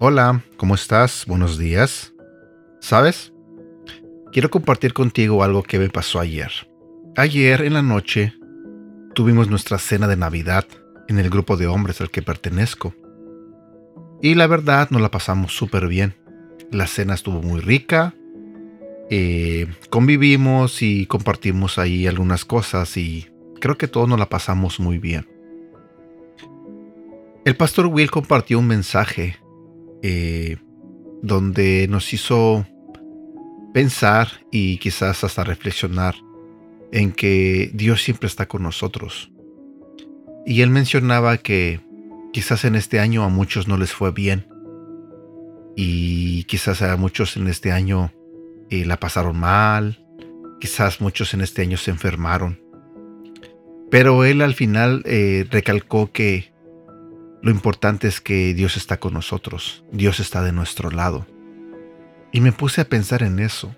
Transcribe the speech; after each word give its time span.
Hola, 0.00 0.44
¿cómo 0.56 0.76
estás? 0.76 1.24
Buenos 1.26 1.58
días. 1.58 2.14
¿Sabes? 2.80 3.32
Quiero 4.30 4.48
compartir 4.48 4.94
contigo 4.94 5.42
algo 5.42 5.64
que 5.64 5.80
me 5.80 5.88
pasó 5.88 6.20
ayer. 6.20 6.52
Ayer 7.16 7.62
en 7.62 7.74
la 7.74 7.82
noche 7.82 8.32
tuvimos 9.16 9.50
nuestra 9.50 9.76
cena 9.76 10.06
de 10.06 10.16
Navidad 10.16 10.66
en 11.08 11.18
el 11.18 11.28
grupo 11.30 11.56
de 11.56 11.66
hombres 11.66 12.00
al 12.00 12.12
que 12.12 12.22
pertenezco. 12.22 12.94
Y 14.22 14.36
la 14.36 14.46
verdad 14.46 14.88
nos 14.90 15.02
la 15.02 15.10
pasamos 15.10 15.56
súper 15.56 15.88
bien. 15.88 16.14
La 16.70 16.86
cena 16.86 17.14
estuvo 17.14 17.42
muy 17.42 17.60
rica. 17.60 18.14
Eh, 19.10 19.66
convivimos 19.90 20.80
y 20.80 21.06
compartimos 21.06 21.76
ahí 21.76 22.06
algunas 22.06 22.44
cosas 22.44 22.96
y 22.96 23.26
creo 23.60 23.76
que 23.76 23.88
todos 23.88 24.08
nos 24.08 24.20
la 24.20 24.28
pasamos 24.28 24.78
muy 24.78 24.98
bien. 24.98 25.26
El 27.44 27.56
pastor 27.56 27.86
Will 27.86 28.12
compartió 28.12 28.60
un 28.60 28.68
mensaje 28.68 29.38
eh, 30.02 30.56
donde 31.22 31.86
nos 31.88 32.12
hizo 32.12 32.66
pensar 33.72 34.28
y 34.50 34.78
quizás 34.78 35.24
hasta 35.24 35.44
reflexionar 35.44 36.14
en 36.92 37.12
que 37.12 37.70
Dios 37.74 38.02
siempre 38.02 38.26
está 38.26 38.46
con 38.46 38.62
nosotros. 38.62 39.30
Y 40.46 40.62
él 40.62 40.70
mencionaba 40.70 41.36
que 41.36 41.80
quizás 42.32 42.64
en 42.64 42.74
este 42.74 43.00
año 43.00 43.24
a 43.24 43.28
muchos 43.28 43.68
no 43.68 43.76
les 43.76 43.92
fue 43.92 44.12
bien 44.12 44.46
y 45.76 46.44
quizás 46.44 46.82
a 46.82 46.96
muchos 46.96 47.36
en 47.36 47.46
este 47.46 47.70
año 47.70 48.12
eh, 48.70 48.84
la 48.84 48.98
pasaron 48.98 49.38
mal, 49.38 50.04
quizás 50.60 51.00
muchos 51.00 51.34
en 51.34 51.40
este 51.40 51.62
año 51.62 51.76
se 51.76 51.90
enfermaron. 51.90 52.60
Pero 53.90 54.24
él 54.24 54.42
al 54.42 54.54
final 54.54 55.02
eh, 55.06 55.46
recalcó 55.50 56.10
que 56.10 56.52
lo 57.40 57.50
importante 57.52 58.08
es 58.08 58.20
que 58.20 58.52
Dios 58.52 58.76
está 58.76 58.98
con 58.98 59.14
nosotros, 59.14 59.84
Dios 59.92 60.18
está 60.18 60.42
de 60.42 60.52
nuestro 60.52 60.90
lado. 60.90 61.26
Y 62.32 62.40
me 62.40 62.52
puse 62.52 62.80
a 62.80 62.88
pensar 62.88 63.22
en 63.22 63.38
eso, 63.38 63.74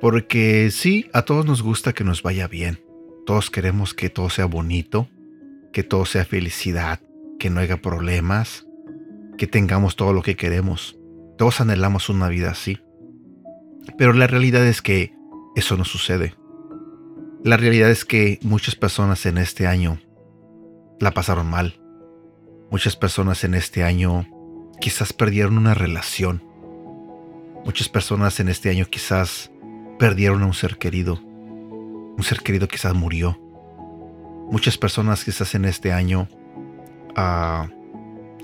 porque 0.00 0.70
sí, 0.70 1.08
a 1.12 1.22
todos 1.22 1.46
nos 1.46 1.62
gusta 1.62 1.92
que 1.92 2.04
nos 2.04 2.22
vaya 2.22 2.48
bien, 2.48 2.80
todos 3.26 3.50
queremos 3.50 3.94
que 3.94 4.10
todo 4.10 4.28
sea 4.28 4.46
bonito, 4.46 5.08
que 5.72 5.84
todo 5.84 6.04
sea 6.04 6.24
felicidad, 6.24 7.00
que 7.38 7.48
no 7.48 7.60
haya 7.60 7.80
problemas, 7.80 8.66
que 9.38 9.46
tengamos 9.46 9.94
todo 9.94 10.12
lo 10.12 10.22
que 10.22 10.36
queremos. 10.36 10.98
Todos 11.38 11.60
anhelamos 11.60 12.08
una 12.08 12.28
vida 12.28 12.50
así. 12.50 12.80
Pero 13.98 14.12
la 14.12 14.26
realidad 14.26 14.66
es 14.66 14.82
que 14.82 15.14
eso 15.56 15.76
no 15.76 15.84
sucede. 15.84 16.34
La 17.42 17.56
realidad 17.56 17.90
es 17.90 18.04
que 18.04 18.38
muchas 18.42 18.76
personas 18.76 19.26
en 19.26 19.38
este 19.38 19.66
año 19.66 20.00
la 21.00 21.12
pasaron 21.12 21.48
mal 21.48 21.83
Muchas 22.74 22.96
personas 22.96 23.44
en 23.44 23.54
este 23.54 23.84
año 23.84 24.26
quizás 24.80 25.12
perdieron 25.12 25.58
una 25.58 25.74
relación. 25.74 26.42
Muchas 27.64 27.88
personas 27.88 28.40
en 28.40 28.48
este 28.48 28.68
año 28.68 28.86
quizás 28.86 29.52
perdieron 29.96 30.42
a 30.42 30.46
un 30.46 30.54
ser 30.54 30.76
querido. 30.76 31.20
Un 31.22 32.24
ser 32.24 32.40
querido 32.40 32.66
quizás 32.66 32.92
murió. 32.92 33.38
Muchas 34.50 34.76
personas 34.76 35.22
quizás 35.22 35.54
en 35.54 35.66
este 35.66 35.92
año 35.92 36.26
ah, 37.14 37.68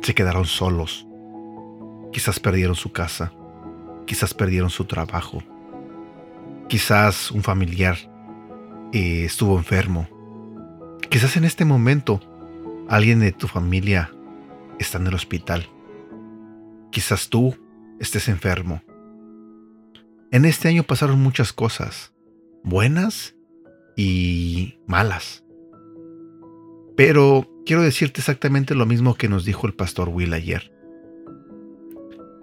se 0.01 0.15
quedaron 0.15 0.45
solos. 0.45 1.09
Quizás 2.13 2.39
perdieron 2.39 2.77
su 2.77 2.93
casa. 2.93 3.33
Quizás 4.07 4.33
perdieron 4.33 4.71
su 4.71 4.85
trabajo. 4.85 5.43
Quizás 6.69 7.33
un 7.33 7.43
familiar 7.43 7.97
eh, 8.93 9.25
estuvo 9.25 9.59
enfermo. 9.59 10.07
Quizás 11.09 11.37
en 11.37 11.45
este 11.45 11.65
momento 11.65 12.21
Alguien 12.91 13.21
de 13.21 13.31
tu 13.31 13.47
familia 13.47 14.11
está 14.83 14.99
en 14.99 15.07
el 15.07 15.15
hospital. 15.15 15.69
Quizás 16.91 17.29
tú 17.29 17.57
estés 17.99 18.29
enfermo. 18.29 18.83
En 20.31 20.45
este 20.45 20.69
año 20.69 20.85
pasaron 20.85 21.21
muchas 21.21 21.53
cosas, 21.53 22.13
buenas 22.63 23.37
y 23.97 24.79
malas. 24.87 25.45
Pero 26.97 27.49
quiero 27.67 27.83
decirte 27.83 28.21
exactamente 28.21 28.75
lo 28.75 28.87
mismo 28.87 29.15
que 29.15 29.29
nos 29.29 29.45
dijo 29.45 29.67
el 29.67 29.75
pastor 29.75 30.09
Will 30.09 30.33
ayer. 30.33 30.73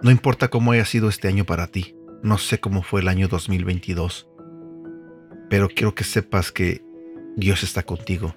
No 0.02 0.10
importa 0.10 0.48
cómo 0.48 0.72
haya 0.72 0.84
sido 0.84 1.08
este 1.08 1.28
año 1.28 1.44
para 1.44 1.66
ti, 1.68 1.96
no 2.22 2.38
sé 2.38 2.60
cómo 2.60 2.82
fue 2.82 3.00
el 3.00 3.08
año 3.08 3.28
2022, 3.28 4.28
pero 5.50 5.68
quiero 5.68 5.94
que 5.94 6.04
sepas 6.04 6.52
que 6.52 6.84
Dios 7.36 7.62
está 7.62 7.82
contigo 7.84 8.34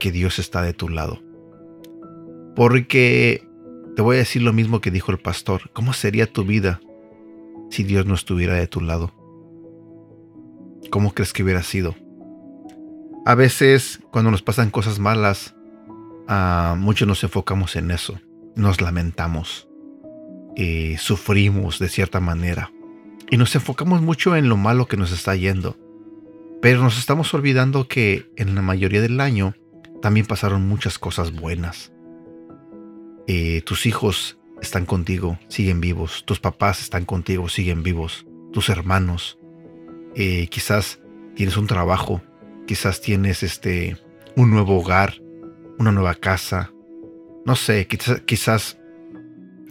que 0.00 0.10
Dios 0.10 0.40
está 0.40 0.62
de 0.62 0.72
tu 0.72 0.88
lado. 0.88 1.22
Porque 2.56 3.46
te 3.96 4.02
voy 4.02 4.16
a 4.16 4.20
decir 4.20 4.42
lo 4.42 4.52
mismo 4.52 4.80
que 4.80 4.90
dijo 4.90 5.12
el 5.12 5.18
pastor. 5.18 5.70
¿Cómo 5.72 5.92
sería 5.92 6.26
tu 6.30 6.44
vida 6.44 6.80
si 7.70 7.84
Dios 7.84 8.06
no 8.06 8.14
estuviera 8.14 8.54
de 8.54 8.66
tu 8.66 8.80
lado? 8.80 9.12
¿Cómo 10.90 11.12
crees 11.12 11.32
que 11.32 11.42
hubiera 11.42 11.62
sido? 11.62 11.94
A 13.26 13.34
veces, 13.34 14.00
cuando 14.10 14.30
nos 14.30 14.42
pasan 14.42 14.70
cosas 14.70 14.98
malas, 14.98 15.54
a 16.26 16.74
muchos 16.78 17.06
nos 17.06 17.22
enfocamos 17.22 17.76
en 17.76 17.90
eso. 17.90 18.18
Nos 18.56 18.80
lamentamos. 18.80 19.66
y 20.56 20.96
sufrimos 20.98 21.78
de 21.78 21.88
cierta 21.88 22.20
manera. 22.20 22.72
Y 23.30 23.36
nos 23.36 23.54
enfocamos 23.54 24.02
mucho 24.02 24.36
en 24.36 24.48
lo 24.48 24.56
malo 24.56 24.86
que 24.86 24.96
nos 24.96 25.12
está 25.12 25.34
yendo. 25.36 25.76
Pero 26.60 26.82
nos 26.82 26.98
estamos 26.98 27.32
olvidando 27.32 27.88
que 27.88 28.30
en 28.36 28.54
la 28.54 28.62
mayoría 28.62 29.00
del 29.00 29.20
año 29.20 29.54
también 30.02 30.26
pasaron 30.26 30.68
muchas 30.68 30.98
cosas 30.98 31.32
buenas. 31.32 31.92
Eh, 33.32 33.62
tus 33.62 33.86
hijos 33.86 34.40
están 34.60 34.86
contigo, 34.86 35.38
siguen 35.46 35.80
vivos. 35.80 36.24
Tus 36.26 36.40
papás 36.40 36.80
están 36.80 37.04
contigo, 37.04 37.48
siguen 37.48 37.84
vivos. 37.84 38.26
Tus 38.52 38.68
hermanos. 38.68 39.38
Eh, 40.16 40.48
quizás 40.48 40.98
tienes 41.36 41.56
un 41.56 41.68
trabajo. 41.68 42.20
Quizás 42.66 43.00
tienes 43.00 43.44
este 43.44 43.96
un 44.34 44.50
nuevo 44.50 44.80
hogar, 44.80 45.22
una 45.78 45.92
nueva 45.92 46.16
casa. 46.16 46.72
No 47.46 47.54
sé, 47.54 47.86
quizás, 47.86 48.20
quizás, 48.22 48.78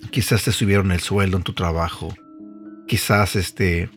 quizás 0.09 0.45
te 0.45 0.53
subieron 0.53 0.93
el 0.93 1.01
sueldo 1.01 1.35
en 1.35 1.43
tu 1.43 1.51
trabajo. 1.51 2.15
Quizás 2.87 3.35
este 3.35 3.89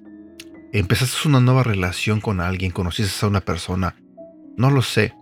empezaste 0.73 1.29
una 1.29 1.39
nueva 1.39 1.63
relación 1.63 2.21
con 2.21 2.41
alguien, 2.41 2.73
conociste 2.73 3.25
a 3.25 3.29
una 3.29 3.43
persona. 3.43 3.95
No 4.57 4.73
lo 4.73 4.83
sé. 4.83 5.15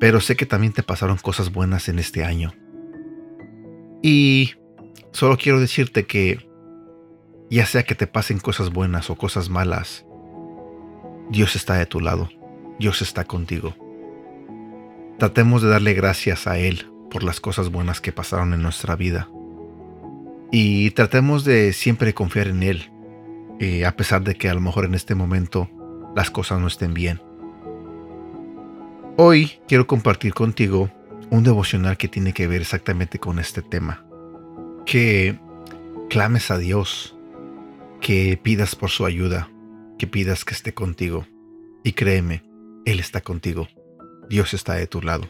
Pero 0.00 0.22
sé 0.22 0.34
que 0.34 0.46
también 0.46 0.72
te 0.72 0.82
pasaron 0.82 1.18
cosas 1.18 1.52
buenas 1.52 1.90
en 1.90 1.98
este 1.98 2.24
año. 2.24 2.54
Y 4.06 4.54
solo 5.10 5.36
quiero 5.36 5.58
decirte 5.58 6.06
que, 6.06 6.48
ya 7.50 7.66
sea 7.66 7.82
que 7.82 7.96
te 7.96 8.06
pasen 8.06 8.38
cosas 8.38 8.72
buenas 8.72 9.10
o 9.10 9.16
cosas 9.16 9.50
malas, 9.50 10.06
Dios 11.28 11.56
está 11.56 11.74
de 11.74 11.86
tu 11.86 11.98
lado, 11.98 12.28
Dios 12.78 13.02
está 13.02 13.24
contigo. 13.24 13.74
Tratemos 15.18 15.60
de 15.60 15.70
darle 15.70 15.92
gracias 15.92 16.46
a 16.46 16.56
Él 16.56 16.88
por 17.10 17.24
las 17.24 17.40
cosas 17.40 17.72
buenas 17.72 18.00
que 18.00 18.12
pasaron 18.12 18.54
en 18.54 18.62
nuestra 18.62 18.94
vida. 18.94 19.28
Y 20.52 20.92
tratemos 20.92 21.44
de 21.44 21.72
siempre 21.72 22.14
confiar 22.14 22.46
en 22.46 22.62
Él, 22.62 22.92
eh, 23.58 23.86
a 23.86 23.96
pesar 23.96 24.22
de 24.22 24.36
que 24.36 24.48
a 24.48 24.54
lo 24.54 24.60
mejor 24.60 24.84
en 24.84 24.94
este 24.94 25.16
momento 25.16 25.68
las 26.14 26.30
cosas 26.30 26.60
no 26.60 26.68
estén 26.68 26.94
bien. 26.94 27.20
Hoy 29.16 29.54
quiero 29.66 29.88
compartir 29.88 30.32
contigo 30.32 30.92
un 31.30 31.42
devocional 31.42 31.96
que 31.96 32.08
tiene 32.08 32.32
que 32.32 32.46
ver 32.46 32.60
exactamente 32.60 33.18
con 33.18 33.38
este 33.38 33.62
tema. 33.62 34.04
Que 34.84 35.38
clames 36.08 36.50
a 36.50 36.58
Dios, 36.58 37.16
que 38.00 38.38
pidas 38.40 38.76
por 38.76 38.90
su 38.90 39.04
ayuda, 39.04 39.50
que 39.98 40.06
pidas 40.06 40.44
que 40.44 40.54
esté 40.54 40.74
contigo. 40.74 41.26
Y 41.82 41.92
créeme, 41.92 42.42
Él 42.84 43.00
está 43.00 43.20
contigo. 43.20 43.68
Dios 44.28 44.54
está 44.54 44.74
de 44.74 44.86
tu 44.86 45.02
lado. 45.02 45.28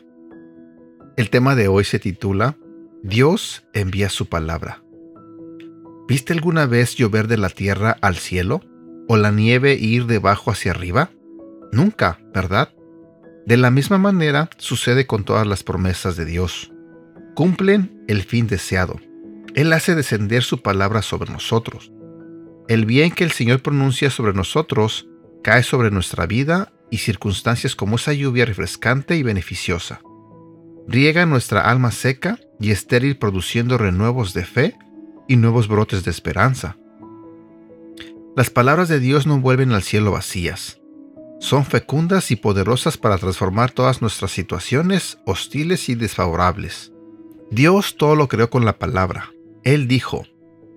El 1.17 1.31
tema 1.31 1.55
de 1.55 1.69
hoy 1.69 1.85
se 1.85 1.99
titula 1.99 2.57
Dios 3.03 3.65
envía 3.73 4.09
su 4.09 4.29
palabra. 4.29 4.83
¿Viste 6.09 6.33
alguna 6.33 6.67
vez 6.67 6.95
llover 6.97 7.29
de 7.29 7.37
la 7.37 7.49
tierra 7.49 7.97
al 8.01 8.17
cielo? 8.17 8.63
¿O 9.09 9.17
la 9.17 9.31
nieve 9.31 9.75
ir 9.75 10.07
de 10.07 10.17
abajo 10.17 10.51
hacia 10.51 10.73
arriba? 10.73 11.11
Nunca, 11.73 12.19
¿verdad? 12.35 12.76
De 13.47 13.57
la 13.57 13.71
misma 13.71 13.97
manera 13.97 14.51
sucede 14.59 15.07
con 15.07 15.23
todas 15.23 15.47
las 15.47 15.63
promesas 15.63 16.17
de 16.17 16.25
Dios. 16.25 16.73
Cumplen 17.37 18.03
el 18.09 18.25
fin 18.25 18.49
deseado. 18.49 18.99
Él 19.55 19.73
hace 19.73 19.95
descender 19.95 20.43
su 20.43 20.63
palabra 20.63 21.01
sobre 21.01 21.31
nosotros. 21.31 21.93
El 22.67 22.87
bien 22.87 23.13
que 23.13 23.23
el 23.23 23.31
Señor 23.31 23.63
pronuncia 23.63 24.11
sobre 24.11 24.33
nosotros 24.33 25.07
cae 25.45 25.63
sobre 25.63 25.93
nuestra 25.93 26.27
vida 26.27 26.73
y 26.91 26.99
circunstancias 26.99 27.77
como 27.77 27.97
esa 27.97 28.13
lluvia 28.13 28.47
refrescante 28.47 29.17
y 29.17 29.23
beneficiosa. 29.23 30.01
Riega 30.89 31.25
nuestra 31.25 31.71
alma 31.71 31.93
seca 31.93 32.41
y 32.59 32.73
estéril 32.73 33.17
produciendo 33.17 33.79
renuevos 33.79 34.35
de 34.35 34.45
fe 34.45 34.77
y 35.29 35.37
nuevos 35.37 35.69
brotes 35.69 36.05
de 36.05 36.11
esperanza. 36.11 36.79
Las 38.35 38.51
palabras 38.51 38.89
de 38.89 38.99
Dios 38.99 39.25
no 39.29 39.39
vuelven 39.39 39.71
al 39.71 39.83
cielo 39.85 40.11
vacías 40.11 40.81
son 41.39 41.65
fecundas 41.65 42.31
y 42.31 42.37
poderosas 42.37 42.97
para 42.97 43.19
transformar 43.19 43.71
todas 43.71 44.01
nuestras 44.01 44.31
situaciones 44.31 45.19
hostiles 45.27 45.89
y 45.89 45.95
desfavorables. 45.95 46.93
Dios 47.51 47.97
todo 47.97 48.17
lo 48.17 48.29
creó 48.29 48.51
con 48.51 48.65
la 48.65 48.79
palabra. 48.79 49.33
Él 49.63 49.87
dijo, 49.87 50.25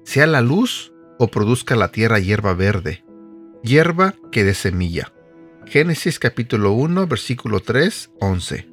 sea 0.04 0.28
la 0.28 0.42
luz 0.42 0.94
o 1.18 1.28
produzca 1.28 1.76
la 1.76 1.90
tierra 1.92 2.20
hierba 2.20 2.54
verde, 2.54 3.04
hierba 3.64 4.16
que 4.32 4.44
dé 4.44 4.54
semilla. 4.54 5.14
Génesis 5.66 6.20
capítulo 6.20 6.72
1, 6.72 7.08
versículo 7.08 7.60
3, 7.60 8.12
11. 8.20 8.68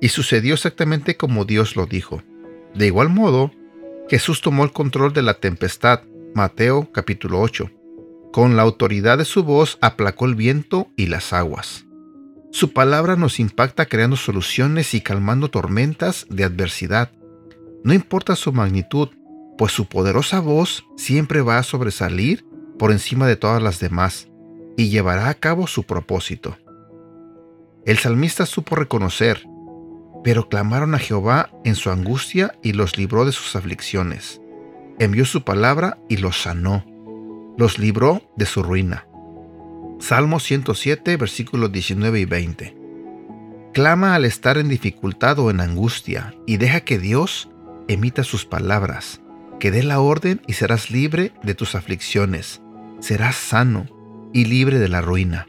Y 0.00 0.08
sucedió 0.08 0.54
exactamente 0.54 1.16
como 1.16 1.44
Dios 1.44 1.74
lo 1.76 1.86
dijo. 1.86 2.22
De 2.74 2.86
igual 2.86 3.08
modo, 3.08 3.50
Jesús 4.08 4.40
tomó 4.40 4.64
el 4.64 4.72
control 4.72 5.12
de 5.12 5.22
la 5.22 5.34
tempestad. 5.34 6.02
Mateo 6.34 6.92
capítulo 6.92 7.40
8. 7.40 7.70
Con 8.38 8.54
la 8.54 8.62
autoridad 8.62 9.18
de 9.18 9.24
su 9.24 9.42
voz 9.42 9.78
aplacó 9.80 10.24
el 10.24 10.36
viento 10.36 10.92
y 10.94 11.06
las 11.06 11.32
aguas. 11.32 11.86
Su 12.52 12.72
palabra 12.72 13.16
nos 13.16 13.40
impacta 13.40 13.86
creando 13.86 14.14
soluciones 14.14 14.94
y 14.94 15.00
calmando 15.00 15.50
tormentas 15.50 16.24
de 16.30 16.44
adversidad. 16.44 17.10
No 17.82 17.94
importa 17.94 18.36
su 18.36 18.52
magnitud, 18.52 19.08
pues 19.58 19.72
su 19.72 19.86
poderosa 19.86 20.38
voz 20.38 20.84
siempre 20.96 21.40
va 21.40 21.58
a 21.58 21.64
sobresalir 21.64 22.46
por 22.78 22.92
encima 22.92 23.26
de 23.26 23.34
todas 23.34 23.60
las 23.60 23.80
demás 23.80 24.28
y 24.76 24.88
llevará 24.88 25.30
a 25.30 25.34
cabo 25.34 25.66
su 25.66 25.82
propósito. 25.82 26.56
El 27.86 27.98
salmista 27.98 28.46
supo 28.46 28.76
reconocer, 28.76 29.42
pero 30.22 30.48
clamaron 30.48 30.94
a 30.94 31.00
Jehová 31.00 31.50
en 31.64 31.74
su 31.74 31.90
angustia 31.90 32.54
y 32.62 32.72
los 32.74 32.98
libró 32.98 33.24
de 33.24 33.32
sus 33.32 33.56
aflicciones. 33.56 34.40
Envió 35.00 35.24
su 35.24 35.42
palabra 35.42 35.98
y 36.08 36.18
los 36.18 36.40
sanó, 36.40 36.84
los 37.58 37.78
libró 37.80 38.22
de 38.36 38.46
su 38.46 38.62
ruina. 38.62 39.06
Salmo 39.98 40.38
107, 40.38 41.16
versículos 41.16 41.72
19 41.72 42.20
y 42.20 42.24
20. 42.24 42.76
Clama 43.74 44.14
al 44.14 44.24
estar 44.24 44.58
en 44.58 44.68
dificultad 44.68 45.40
o 45.40 45.50
en 45.50 45.60
angustia 45.60 46.34
y 46.46 46.56
deja 46.56 46.80
que 46.80 47.00
Dios 47.00 47.50
emita 47.88 48.22
sus 48.22 48.46
palabras, 48.46 49.20
que 49.58 49.72
dé 49.72 49.82
la 49.82 49.98
orden 49.98 50.40
y 50.46 50.52
serás 50.52 50.92
libre 50.92 51.32
de 51.42 51.54
tus 51.54 51.74
aflicciones, 51.74 52.62
serás 53.00 53.34
sano 53.34 53.88
y 54.32 54.44
libre 54.44 54.78
de 54.78 54.88
la 54.88 55.02
ruina. 55.02 55.48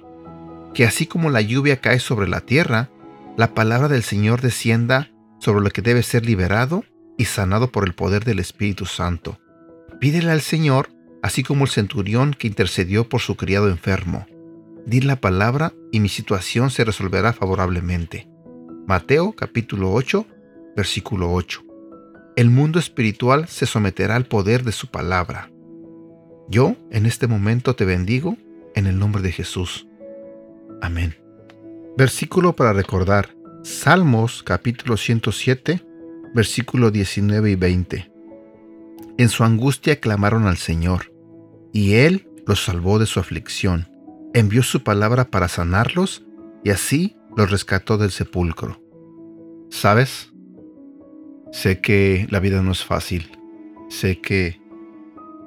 Que 0.73 0.85
así 0.85 1.05
como 1.05 1.29
la 1.29 1.41
lluvia 1.41 1.79
cae 1.79 1.99
sobre 1.99 2.27
la 2.27 2.41
tierra, 2.41 2.89
la 3.37 3.53
palabra 3.53 3.87
del 3.87 4.01
Señor 4.01 4.41
descienda 4.41 5.11
sobre 5.37 5.61
lo 5.61 5.69
que 5.69 5.83
debe 5.83 6.01
ser 6.01 6.25
liberado 6.25 6.83
y 7.19 7.25
sanado 7.25 7.71
por 7.71 7.85
el 7.85 7.93
poder 7.93 8.25
del 8.25 8.39
Espíritu 8.39 8.87
Santo. 8.87 9.39
Pídele 9.99 10.31
al 10.31 10.41
Señor, 10.41 10.89
así 11.21 11.43
como 11.43 11.65
el 11.65 11.69
centurión 11.69 12.33
que 12.33 12.47
intercedió 12.47 13.07
por 13.07 13.21
su 13.21 13.35
criado 13.35 13.69
enfermo. 13.69 14.25
Di 14.85 15.01
la 15.01 15.17
palabra 15.17 15.73
y 15.91 15.99
mi 15.99 16.09
situación 16.09 16.71
se 16.71 16.83
resolverá 16.83 17.33
favorablemente. 17.33 18.27
Mateo 18.87 19.33
capítulo 19.33 19.91
8, 19.93 20.25
versículo 20.75 21.31
8. 21.31 21.63
El 22.35 22.49
mundo 22.49 22.79
espiritual 22.79 23.47
se 23.47 23.65
someterá 23.65 24.15
al 24.15 24.25
poder 24.25 24.63
de 24.63 24.71
su 24.71 24.87
palabra. 24.87 25.51
Yo 26.47 26.75
en 26.89 27.05
este 27.05 27.27
momento 27.27 27.75
te 27.75 27.85
bendigo 27.85 28.37
en 28.75 28.87
el 28.87 28.97
nombre 28.97 29.21
de 29.21 29.31
Jesús. 29.31 29.87
Amén. 30.81 31.15
Versículo 31.97 32.55
para 32.55 32.73
recordar. 32.73 33.35
Salmos 33.61 34.41
capítulo 34.41 34.95
107, 34.95 35.83
versículo 36.33 36.91
19 36.91 37.51
y 37.51 37.55
20. 37.55 38.11
En 39.19 39.29
su 39.29 39.43
angustia 39.43 39.99
clamaron 39.99 40.47
al 40.47 40.57
Señor, 40.57 41.13
y 41.71 41.93
Él 41.93 42.27
los 42.47 42.63
salvó 42.63 42.97
de 42.97 43.05
su 43.05 43.19
aflicción 43.19 43.87
envió 44.33 44.63
su 44.63 44.83
palabra 44.83 45.25
para 45.25 45.47
sanarlos 45.47 46.23
y 46.63 46.71
así 46.71 47.15
los 47.35 47.51
rescató 47.51 47.97
del 47.97 48.11
sepulcro. 48.11 48.81
¿Sabes? 49.69 50.31
Sé 51.51 51.81
que 51.81 52.27
la 52.29 52.39
vida 52.39 52.61
no 52.61 52.71
es 52.71 52.83
fácil. 52.83 53.31
Sé 53.89 54.19
que 54.19 54.61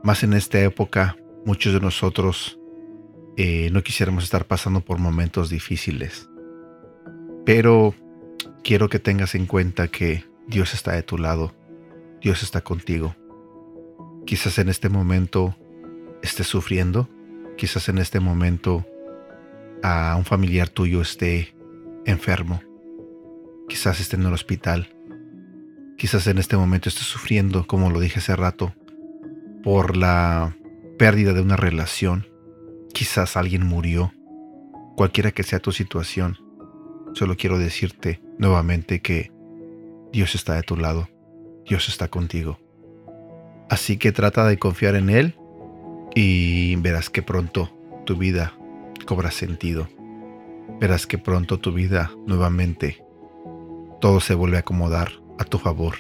más 0.03 0.23
en 0.25 0.33
esta 0.33 0.61
época 0.61 1.17
muchos 1.45 1.73
de 1.73 1.81
nosotros 1.81 2.59
eh, 3.37 3.71
no 3.73 3.83
quisiéramos 3.83 4.25
estar 4.25 4.47
pasando 4.47 4.81
por 4.81 4.99
momentos 4.99 5.49
difíciles. 5.49 6.29
Pero 7.45 7.95
quiero 8.63 8.89
que 8.89 8.99
tengas 8.99 9.35
en 9.35 9.47
cuenta 9.47 9.89
que 9.89 10.25
Dios 10.47 10.75
está 10.75 10.93
de 10.93 11.03
tu 11.03 11.19
lado. 11.19 11.55
Dios 12.21 12.43
está 12.43 12.61
contigo. 12.63 13.17
Quizás 14.27 14.59
en 14.59 14.69
este 14.69 14.89
momento 14.89 15.57
estés 16.23 16.47
sufriendo 16.47 17.09
Quizás 17.57 17.89
en 17.89 17.99
este 17.99 18.19
momento 18.19 18.85
a 19.83 20.17
un 20.17 20.25
familiar 20.25 20.69
tuyo 20.69 21.01
esté 21.01 21.55
enfermo. 22.05 22.61
Quizás 23.69 24.01
esté 24.01 24.17
en 24.17 24.27
el 24.27 24.33
hospital. 24.33 24.89
Quizás 25.97 26.27
en 26.27 26.39
este 26.39 26.57
momento 26.57 26.89
esté 26.89 27.03
sufriendo, 27.03 27.67
como 27.67 27.91
lo 27.91 28.01
dije 28.01 28.19
hace 28.19 28.35
rato, 28.35 28.75
por 29.63 29.97
la 29.97 30.57
pérdida 30.99 31.33
de 31.33 31.41
una 31.41 31.57
relación. 31.57 32.27
Quizás 32.93 33.37
alguien 33.37 33.65
murió. 33.65 34.13
Cualquiera 34.97 35.31
que 35.31 35.43
sea 35.43 35.61
tu 35.61 35.73
situación, 35.73 36.39
solo 37.15 37.37
quiero 37.37 37.59
decirte 37.59 38.21
nuevamente 38.39 39.01
que 39.01 39.31
Dios 40.13 40.35
está 40.35 40.55
de 40.55 40.63
tu 40.63 40.77
lado. 40.77 41.09
Dios 41.67 41.89
está 41.89 42.09
contigo. 42.09 42.59
Así 43.73 43.97
que 43.97 44.13
trata 44.13 44.47
de 44.47 44.59
confiar 44.59 44.97
en 44.97 45.09
Él 45.09 45.35
y 46.15 46.77
verás 46.77 47.09
que 47.09 47.23
pronto 47.23 47.73
tu 48.05 48.19
vida 48.19 48.53
cobra 49.07 49.31
sentido. 49.31 49.89
Verás 50.79 51.07
que 51.07 51.17
pronto 51.17 51.59
tu 51.59 51.73
vida 51.73 52.11
nuevamente 52.27 53.03
todo 53.99 54.21
se 54.21 54.35
vuelve 54.35 54.59
a 54.59 54.61
acomodar 54.61 55.13
a 55.39 55.45
tu 55.45 55.57
favor. 55.57 55.95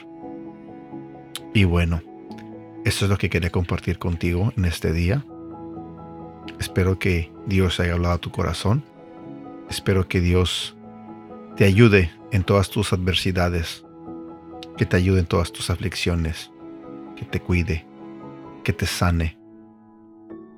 Y 1.54 1.64
bueno, 1.64 2.02
eso 2.84 3.06
es 3.06 3.10
lo 3.10 3.16
que 3.16 3.30
quería 3.30 3.48
compartir 3.48 3.98
contigo 3.98 4.52
en 4.54 4.66
este 4.66 4.92
día. 4.92 5.24
Espero 6.60 6.98
que 6.98 7.32
Dios 7.46 7.80
haya 7.80 7.94
hablado 7.94 8.16
a 8.16 8.20
tu 8.20 8.30
corazón. 8.30 8.84
Espero 9.70 10.08
que 10.08 10.20
Dios 10.20 10.76
te 11.56 11.64
ayude 11.64 12.10
en 12.32 12.44
todas 12.44 12.68
tus 12.68 12.92
adversidades, 12.92 13.86
que 14.76 14.84
te 14.84 14.98
ayude 14.98 15.20
en 15.20 15.26
todas 15.26 15.52
tus 15.52 15.70
aflicciones, 15.70 16.51
que 17.22 17.30
te 17.30 17.40
cuide, 17.40 17.86
que 18.64 18.72
te 18.72 18.86
sane 18.86 19.42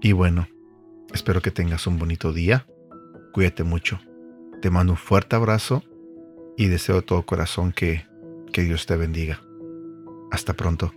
y 0.04 0.12
bueno, 0.12 0.48
espero 1.14 1.40
que 1.40 1.50
tengas 1.50 1.86
un 1.86 1.98
bonito 1.98 2.34
día. 2.34 2.66
Cuídate 3.32 3.64
mucho. 3.64 3.98
Te 4.60 4.68
mando 4.68 4.92
un 4.92 4.98
fuerte 4.98 5.34
abrazo 5.34 5.82
y 6.58 6.66
deseo 6.66 6.96
de 6.96 7.02
todo 7.02 7.24
corazón 7.24 7.72
que, 7.72 8.06
que 8.52 8.60
Dios 8.60 8.84
te 8.84 8.96
bendiga. 8.96 9.40
Hasta 10.30 10.52
pronto. 10.52 10.92